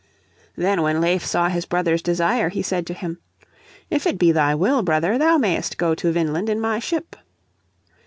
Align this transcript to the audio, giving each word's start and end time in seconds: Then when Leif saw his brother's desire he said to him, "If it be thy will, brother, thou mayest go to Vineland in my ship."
Then 0.55 0.81
when 0.81 0.99
Leif 0.99 1.23
saw 1.23 1.47
his 1.49 1.67
brother's 1.67 2.01
desire 2.01 2.49
he 2.49 2.63
said 2.63 2.87
to 2.87 2.95
him, 2.95 3.19
"If 3.91 4.07
it 4.07 4.17
be 4.17 4.31
thy 4.31 4.55
will, 4.55 4.81
brother, 4.81 5.19
thou 5.19 5.37
mayest 5.37 5.77
go 5.77 5.93
to 5.93 6.11
Vineland 6.11 6.49
in 6.49 6.59
my 6.59 6.79
ship." 6.79 7.15